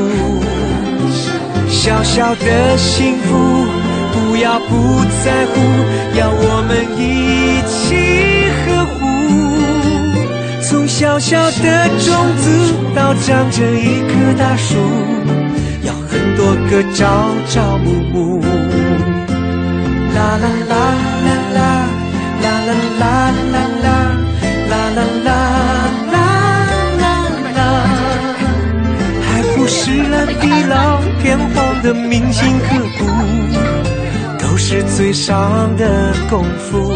[1.67, 3.65] 小小的幸福。
[4.11, 5.59] 不要不在乎，
[6.17, 8.97] 要我们一起呵护。
[10.61, 14.77] 从小小的种子到长成一棵大树，
[15.83, 18.41] 要很多个朝朝暮暮。
[20.15, 20.75] 啦啦啦
[21.25, 21.57] 啦啦，
[22.41, 23.03] 啦啦啦
[23.53, 23.87] 啦啦，
[24.69, 25.29] 啦啦啦
[26.11, 26.15] 啦
[26.99, 27.03] 啦
[27.55, 27.59] 啦，
[29.25, 30.73] 还不是那地老
[31.21, 33.01] 天荒的铭心刻骨，
[34.39, 36.91] 都是嘴上的功夫。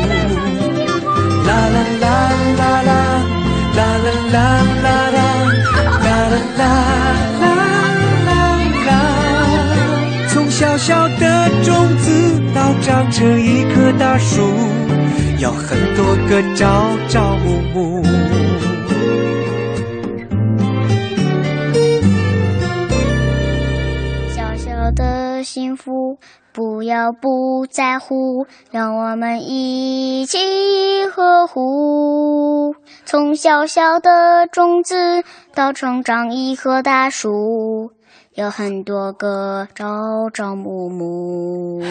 [1.45, 2.05] 啦啦啦
[2.57, 2.91] 啦啦，
[3.75, 4.37] 啦啦啦
[4.83, 5.19] 啦啦，
[6.03, 6.63] 啦啦啦
[7.41, 7.45] 啦
[8.25, 8.31] 啦
[8.87, 8.91] 啦，
[10.29, 12.07] 从小小的种子
[12.55, 14.49] 到长成一棵大树，
[15.43, 18.01] 要很多个朝朝暮暮。
[24.29, 26.17] 小小的幸福，
[26.53, 30.37] 不要不在乎，让我们一起
[31.13, 32.77] 呵护。
[33.03, 37.91] 从小小的种子到成长一棵大树，
[38.35, 41.83] 有很多个朝朝暮暮。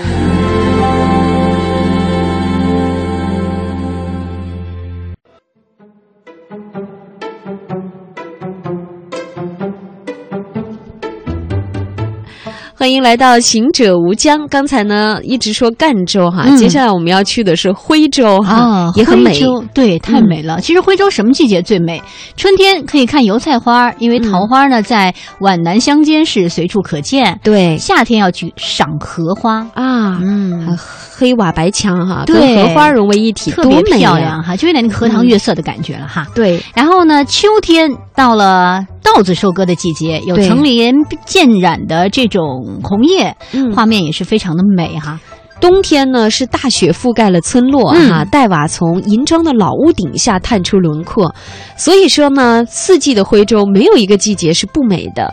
[12.83, 14.45] 欢迎来到行者无疆。
[14.49, 19.39] 刚才呢一直说赣州哈，嗯接下来我们要去的是徽州哈，啊，也很美徽。
[19.39, 20.61] 州对，太美了。
[20.61, 22.03] 其实徽州什么季节最美？
[22.37, 27.39] 春天可以看油菜花，因为桃花呢在皖南乡间是随处可见。
[27.45, 30.77] 对夏天要去赏荷花，啊，嗯，
[31.23, 36.27] 黑瓦白墙哈，跟对荷花融为一体，特别多漂亮哈，就有点那个荷塘月色的感觉了哈。
[36.35, 40.93] 对，然后呢，秋天到了稻子收割的季节，有层林
[41.25, 45.21] 渐染的这种红叶，嗯画面也是非常的美哈。
[45.61, 51.33] 冬天呢是大雪覆盖了村落嗯哈，黛瓦从银装的老屋顶下探出轮廓。
[51.77, 55.33] 所以说呢，四季的徽州没有一个季节是不美的。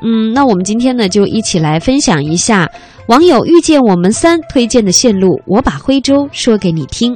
[0.00, 2.70] 嗯，那我们今天呢就一起来分享一下
[3.06, 7.14] 网友遇见我们三推荐的线路，我把徽州说给你听。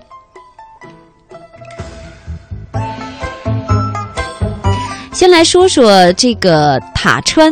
[5.12, 7.51] 先来说说这个塔川。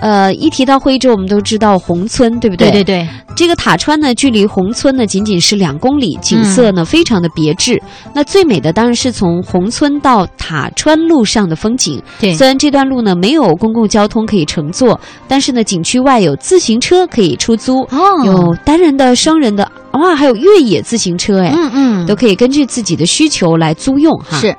[0.00, 2.70] 呃，一提到徽州，我们都知道宏村，对不对？
[2.70, 7.82] 对对对，这个塔川呢，距离宏村呢仅仅是两公里，景色呢、非常的别致。
[8.14, 12.02] 那最美的当然是从宏村到塔川路上的风景。
[12.20, 24.38] 对虽然这段路呢没有公共交通可以乘坐，但是呢景区外有自行车可以出租，哦有单人的、双人的，哇，还有越野自行车，哎，嗯嗯，都可以根据自己的需求来租用哈。
[24.38, 24.54] 是。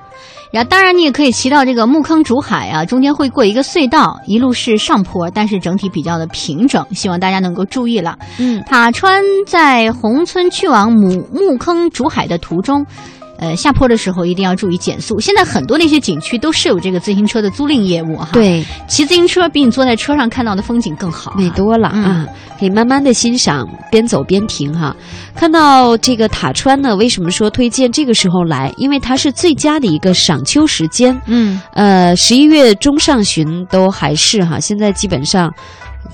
[0.52, 8.18] 然后，当然你也可以骑到这个木坑竹海啊，中间会过一个隧道，一路是上坡，但是整体比较的平整，希望大家能够注意了。
[8.40, 12.86] 嗯，塔川在宏村去往木木坑竹海的途中。
[13.38, 15.20] 呃，下坡的时候一定要注意减速。
[15.20, 21.34] 现在很多的一些景区都设有这个自行车的租赁业务哈。，对，骑自行车比你坐在车上看到的风景更好。
[21.38, 22.28] 美多了、嗯啊！
[22.60, 24.96] 可以慢慢的欣赏，边走边停哈。
[25.36, 28.74] 看到这个塔川呢，为什么说推荐这个时候来？
[28.78, 31.20] 因为它是最佳的一个赏秋时间。
[31.28, 35.54] 嗯，呃，十一月中上旬都还是哈，现在基本上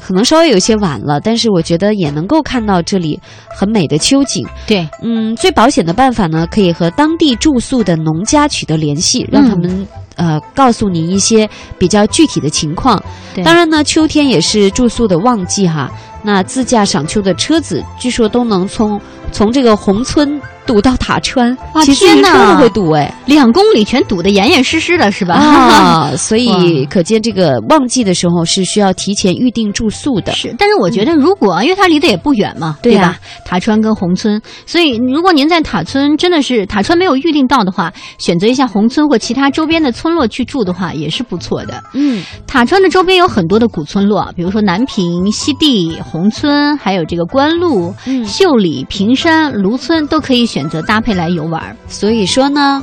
[0.02, 4.46] 可能稍微有些晚了，但是我觉得也能够看到这里很美的秋景。
[4.68, 13.02] 对，嗯，最保险的办法呢，可以和当地住宿的农家取得联系，让他们、呃告诉你一些比较具体的情况。
[13.34, 15.92] 对当然呢，秋天也是住宿的旺季哈。
[16.26, 19.00] 那自驾赏秋的车子，据说都能从
[19.32, 23.14] 从这个宏村堵到塔川，哇骑自行车天哪都会堵哎。
[23.26, 25.36] 两公里全堵得严严实实的，是吧？
[25.36, 30.32] 啊， 所以可见这个旺季的时候是需要提前预定住宿的。
[30.34, 33.20] 是，但是我觉得，如果、因为它离得也不远嘛，对呀吧？
[33.46, 41.82] 塔川跟宏村，所以如果您在塔村真的是塔川没有预定到的话，选择一下宏村或其他周边的村落去住的话，也是不错的。
[41.94, 52.80] 嗯，塔川的周边有很多的古村落，比如说南平、西递、宏村，还有这个关路、嗯秀里、平山、芦村，都可以选择搭配来游玩儿，所以说呢，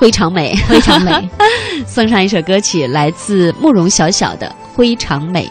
[0.00, 1.30] 非常美，非常美。
[1.86, 5.46] 送上一首歌曲，来自慕容晓晓的《非常美》。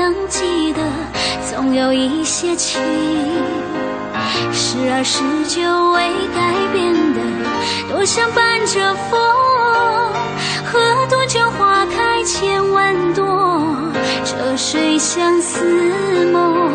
[0.00, 0.80] 能记得，
[1.50, 2.80] 总有一些情，
[4.50, 5.60] 时而是久
[5.92, 6.00] 未
[6.34, 6.40] 改
[6.72, 7.20] 变的，
[7.92, 9.20] 多想伴着风，
[10.64, 10.80] 喝
[11.10, 13.76] 多酒花开千万朵，
[14.24, 16.70] 这水相思梦，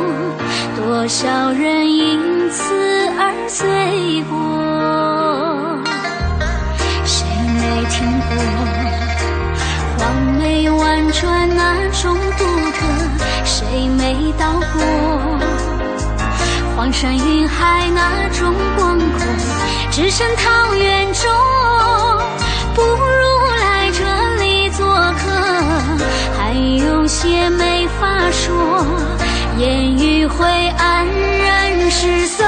[0.78, 2.76] 多少人因此
[3.17, 4.38] 而醉过，
[7.03, 7.26] 谁
[7.57, 8.84] 没听过？
[10.66, 12.80] 黄梅婉转那种独特，
[13.45, 14.82] 谁没到过？
[16.76, 19.20] 黄山云海那种广阔，
[19.91, 21.32] 只身桃源中，
[22.74, 22.88] 不如
[23.59, 24.03] 来这
[24.43, 25.30] 里做客。
[26.36, 28.84] 还有些没法说，
[29.59, 30.45] 烟雨会
[30.80, 31.05] 黯
[31.43, 32.43] 然失色。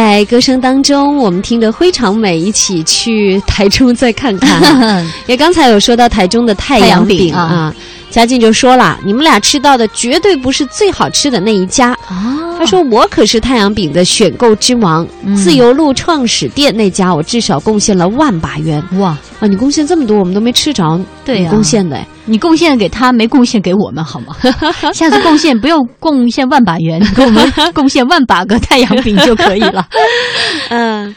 [0.00, 5.04] 在歌声当中，我们听得非常美，一起去台中再看看。
[5.26, 7.74] 也刚才有说到台中的太阳饼啊，
[8.08, 11.90] 嘉靖就说了，你们俩吃到的绝对不是最好吃的那一家。
[12.06, 18.82] 啊他说我可是太阳饼的选购之王，嗯自由路创始店那家我至少贡献了万把元。
[18.98, 22.06] 哇啊，你贡献这么多，我们都没吃着，对呀你贡献的哎。
[22.26, 24.36] 你贡献给他，没贡献给我们，好吗？
[24.92, 29.86] 下次贡献不用贡献万把元， 给我们贡献万把个太阳饼就可以了。
[30.68, 31.14] 嗯。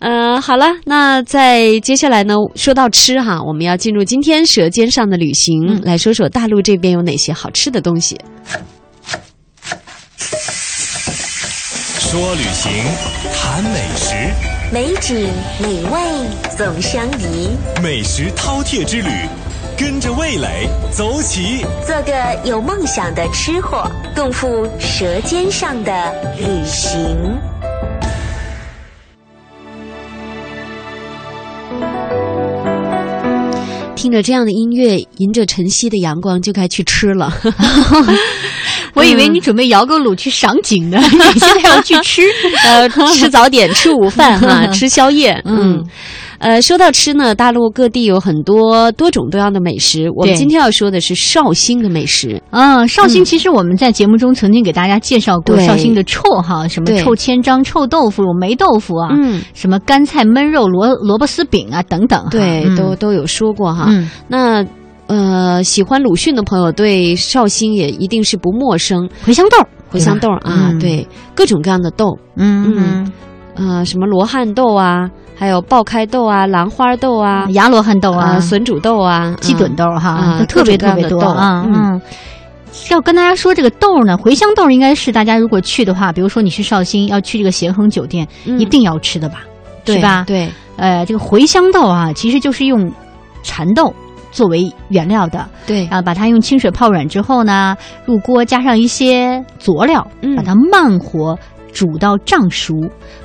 [0.00, 8.18] 呃，好了，那在接下来呢，说到吃哈，我们要进入今天《舌尖上的旅行》嗯来说说大陆这边有哪些好吃的东西。
[12.10, 12.72] 说旅行，
[13.32, 14.14] 谈美食，
[14.72, 15.28] 美景
[15.62, 16.00] 美味
[16.58, 17.50] 总相宜，
[17.80, 19.08] 美食饕餮之旅，
[19.78, 21.64] 跟着味蕾走起。
[21.86, 22.12] 做个
[22.44, 27.16] 有梦想的吃货，共赴舌尖上的旅行。
[33.94, 37.32] 听着这样的音乐，迎着晨曦的阳光，就该去吃了。
[38.94, 42.22] 我以为你准备摇个橹去赏景呢，你现在要去吃，
[42.64, 45.40] 呃，吃早点，吃午饭哈， 吃宵夜。
[45.44, 45.84] 嗯，
[46.38, 50.10] 呃，说到吃呢，大陆各地有很多多种多样的美食。
[50.16, 52.42] 我们今天要说的是绍兴的美食。
[52.50, 62.28] 嗯，绍兴其实我们在节目中曾经给大家介绍过绍兴的臭哈，什么臭千张、臭豆腐、霉豆腐啊，嗯，什么干菜焖肉、萝萝卜丝饼啊等等哈。
[62.30, 63.86] 对，嗯都都有说过哈。
[63.88, 64.64] 嗯那
[65.10, 69.08] 呃，喜欢鲁迅的朋友对绍兴也一定是不陌生。
[69.26, 69.58] 茴香豆，
[69.92, 70.78] 茴香豆啊，嗯。
[70.78, 71.04] 对，
[71.34, 73.12] 各种各样的豆，嗯嗯
[73.56, 81.64] 呃，什么罗汉豆啊，还有爆开豆啊、兰花豆啊、芽罗汉豆啊、笋煮豆啊、鸡炖豆哈，特别特别多啊。
[81.66, 82.00] 嗯嗯，
[82.92, 88.60] 要跟大家说这个豆呢，茴香豆应该是大家如果去的话，比如说你去绍兴要去这个咸亨酒店，嗯。
[88.60, 89.42] 一定要吃的吧，
[89.84, 90.22] 对是吧？
[90.24, 92.88] 对，呃，这个茴香豆啊，其实就是用
[93.42, 93.92] 蚕豆
[94.30, 95.48] 作为原料的。
[95.66, 101.38] 对啊，把它用清水泡软之后呢，入锅加上一些佐料，嗯把它慢火。
[101.72, 102.74] 煮到胀熟，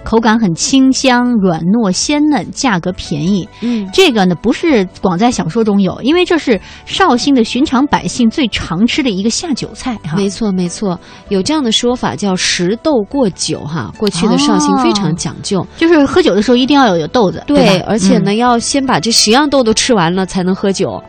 [0.03, 3.47] 口感很清香、软糯、鲜嫩，价格便宜。
[3.61, 10.15] 嗯，这个呢不是光在小说中有，因为这是绍兴的寻常百姓最常吃的一个下酒菜哈。
[10.15, 13.91] 没错，没错，有这样的说法叫食豆过酒哈。
[13.97, 21.01] 过去的绍兴非常讲究，就是喝酒的时候一定要有有豆子，对，对而且呢、嗯要先把这十样豆都吃完了才能喝酒。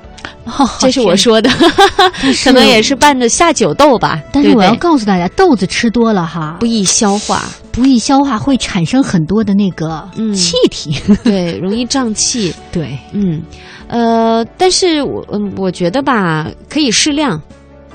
[0.45, 1.51] 哦这是我说的，
[2.45, 4.21] 可能也是伴着下酒豆吧。
[4.33, 10.97] 但是我要告诉大家，豆子吃多了哈，不易消化，不易消化，会产生很多的那个嗯气体。
[11.25, 12.55] 对，容易胀气。
[12.73, 13.43] 对，嗯，
[13.89, 17.41] 呃，但是我嗯，我觉得吧，可以适量。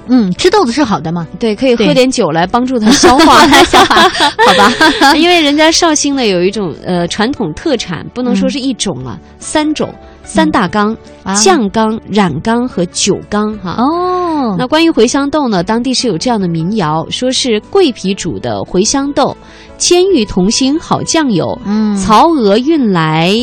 [0.07, 1.27] 嗯，吃豆子是好的嘛？
[1.39, 5.15] 对，可以喝点酒来帮助它消化， 消化，好吧？
[5.15, 9.93] 因为人家绍兴呢有一种呃传统特产，不能说是一种了，三种。
[10.23, 11.33] 三大缸、啊。
[11.35, 13.75] 酱缸、染缸和酒缸哈。
[13.77, 19.35] 哦，那关于茴香豆呢，当地是有这样的民谣，说是桂皮煮的茴香豆，
[19.77, 21.95] 千玉同心好酱油，嗯。
[21.95, 23.33] 曹娥运来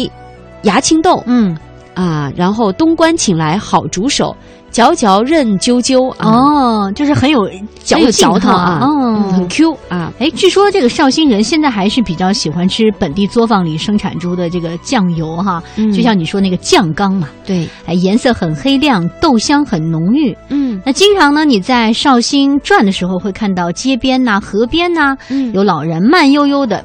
[0.63, 1.57] 牙青豆，嗯。
[1.95, 4.37] 啊，然后东关请来好主手，
[4.71, 7.49] 嚼嚼韧啾啾啊，哦，就是很有
[7.83, 9.33] 嚼嚼头啊，哦嗯。
[9.33, 15.91] 很 Q 啊，哎，据说这个绍兴人现在还是比较喜欢吃本地作坊里生产出的这个酱油哈，嗯。
[15.91, 20.37] 就像你说那个酱缸嘛，对，哎，颜色很黑亮，豆香很浓郁。
[20.49, 20.81] 嗯。
[20.85, 25.53] 那经常呢，你在绍兴转的时候会看到街边呐、河边呐、嗯。
[25.53, 26.85] 有老人慢悠悠的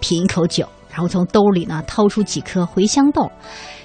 [0.00, 3.30] 品一口酒，然后从兜里呢掏出几颗茴香豆。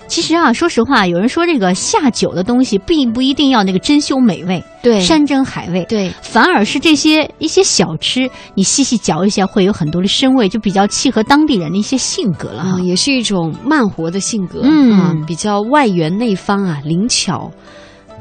[0.10, 5.00] 其实啊，说实话，有人说这个下酒的东西并不一定要那个珍馐美味，对。
[5.00, 12.70] 山珍海味，对，反而是这些一些小吃，你细细嚼一下，会有很多的深味，就比较契合当地人的一些性格了哈。
[12.72, 14.92] 啊，也是一种慢活的性格，嗯。
[15.00, 17.52] 啊，比较外圆内方啊，灵巧，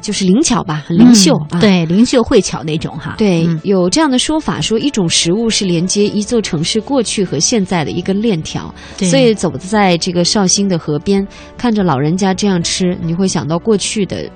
[0.00, 1.58] 就是灵巧吧，很灵秀啊。
[1.58, 3.14] 嗯对，灵秀慧巧那种哈。
[3.18, 8.74] 对，嗯有这样的说法，说一种食物是连接一座城市过去和现在的一根链条。
[8.96, 11.26] 对所以走在这个绍兴的河边，
[11.56, 14.30] 看着老人家这样吃，你会想到过去的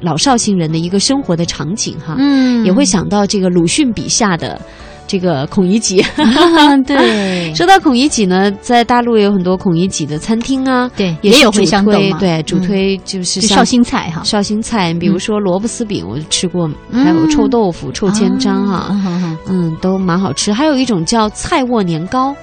[0.00, 2.16] 老绍兴人的一个生活的场景哈。
[2.18, 4.60] 嗯也会想到这个鲁迅笔下的
[5.08, 6.00] 这个孔乙己。
[6.86, 7.52] 对。
[7.56, 14.22] 说到孔乙己呢，在大陆也有很多孔乙己的餐厅啊，对也也有茴香豆推对，主嗯推就是绍兴菜哈。
[14.22, 17.04] 绍兴菜，比如说萝卜丝饼，我吃过，嗯。
[17.04, 20.52] 还有臭豆腐、臭千张啊啊，嗯，都蛮好吃。
[20.52, 22.34] 还有一种叫菜沃年糕，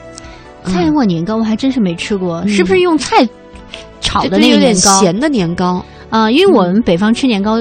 [0.65, 2.49] 菜沃年糕我还真是没吃过，嗯。
[2.49, 3.27] 是不是用菜
[4.01, 4.99] 炒的那个年糕？
[4.99, 5.85] 咸的年糕。
[6.15, 7.57] 啊，因为我们北方吃年糕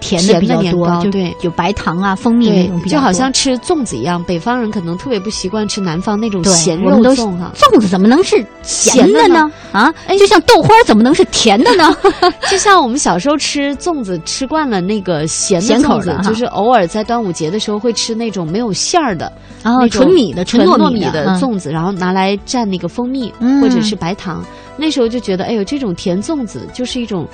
[0.00, 1.36] 甜的比较多，就对。
[1.42, 7.52] 有白糖啊、蜂蜜那对种，比较就好像吃粽子一样，北方人可能特别不习惯吃南方那种咸肉粽哈。
[7.54, 9.34] 粽子怎么能是咸咸的的呢？
[9.40, 9.52] 呢？
[9.72, 11.94] 啊，就像豆花怎么能是甜的呢？
[12.50, 19.26] 就像我们小时候吃粽子，吃惯了那个咸的粽子就是偶尔在端午节的时候会吃那种没有馅儿的，
[19.64, 23.60] 哦那种纯米的纯糯米的粽子，然后拿来蘸那个蜂蜜、嗯。
[23.60, 24.42] 或者是白糖。
[24.80, 27.26] 那时候就觉得，哎呦，这种甜粽子就是一种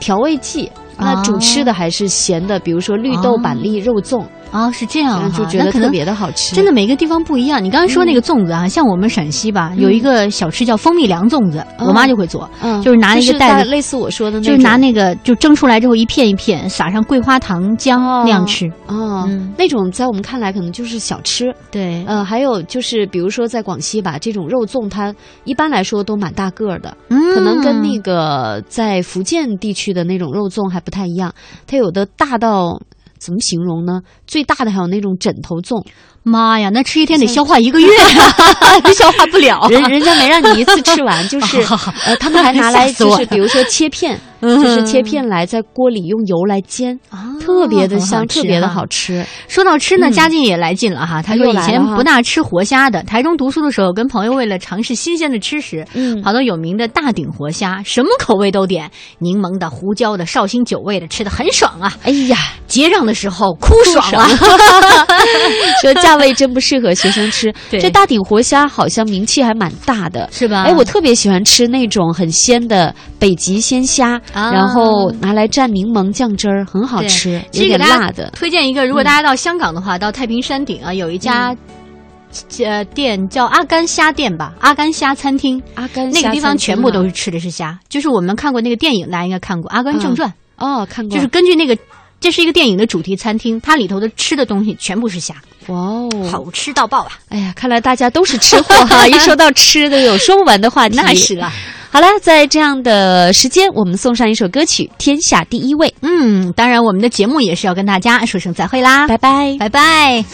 [0.00, 0.72] 调味剂。
[0.96, 6.54] 那主吃的还是咸的，比如说绿豆板栗肉粽，哦，是这样哈，就觉得特别的好吃。
[6.54, 7.62] 真的每个地方不一样。
[7.62, 18.66] 你刚才说那个粽子啊，像我们陕西吧，有一个小吃叫蜂蜜凉粽子，我妈就会做，嗯，就是拿那个袋子，类似我说的那就，是拿那个就蒸出来之后一片一片，撒上桂花糖浆那样吃。
[18.86, 19.52] 哦，嗯。
[19.56, 21.54] 那种在我们看来可能就是小吃。
[21.70, 25.14] 对，呃，还有就是比如说在广西吧，这种肉粽它
[25.44, 27.20] 一般来说都蛮大个儿的，嗯。
[27.34, 31.32] 可能跟那个在福建地区的那种肉粽还不太一样。
[31.66, 32.80] 它有的大到
[33.18, 34.00] 怎么形容呢？
[34.26, 35.84] 最大的还有那种枕头粽，
[36.22, 37.86] 妈呀，那吃一天得消化一个月，
[38.94, 39.68] 消化不了。
[39.68, 41.58] 人人家没让你一次吃完，就是
[42.04, 49.24] 呃，他们还拿来 就是比如说切片，嗯就是切片来在锅里用油来煎啊，特别的香，特别的好吃。
[49.48, 51.22] 说到吃呢，嗯嘉靖也来劲了哈。
[51.22, 61.92] 他说以前不大吃活虾的，台中读书的时候，跟朋友为了尝试新鲜的吃食，嗯跑到有名的大鼎活虾，什么口味都点，柠檬的、胡椒的、绍兴酒味的，吃的很爽啊。
[62.04, 64.28] 哎呀，结账的时候哭爽了。
[65.82, 67.52] 说价位真不适合学生吃。
[67.70, 78.30] 对这大鼎活虾好像名气还蛮大的，是吧哎，我特别喜欢吃那种很鲜的北极鲜虾，啊然后拿来蘸柠檬酱汁儿，很好吃，有其实给大家点辣的。
[78.30, 81.56] 推荐一个，如果大家到香港的话，到太平山顶啊，有一家。
[82.64, 85.60] 呃，店叫阿甘虾店吧，阿甘虾餐厅。
[85.74, 91.76] 阿甘那个地方全部都是是吃的是虾，就是我们看过那个电影，大家应该看过《阿甘正传》哦，看过，就是根据那个，
[92.20, 95.34] 这是一个电影的主题餐厅，它里头的吃的东西全部是虾，
[95.66, 97.18] 哇哦，好吃到爆啊！
[97.30, 99.04] 哎呀，看来大家都是吃货哈！
[99.10, 100.94] 一说到吃的，有说不完的话题。
[100.94, 101.52] 那是啊。
[101.92, 105.88] 好了，在这样的时间，我们送上一首歌曲《天下第一位》。
[106.02, 110.24] 嗯，当然，我们的节目也是要跟大家说声再会啦，拜拜，拜拜。